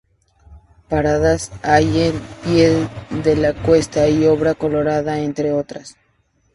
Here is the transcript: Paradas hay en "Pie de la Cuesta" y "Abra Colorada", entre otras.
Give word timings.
Paradas 0.89 1.51
hay 1.61 2.01
en 2.07 2.19
"Pie 2.43 2.87
de 3.23 3.35
la 3.35 3.53
Cuesta" 3.53 4.09
y 4.09 4.25
"Abra 4.25 4.55
Colorada", 4.55 5.19
entre 5.19 5.53
otras. 5.53 5.95